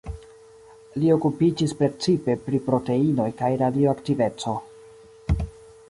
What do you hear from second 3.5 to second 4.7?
radioaktiveco.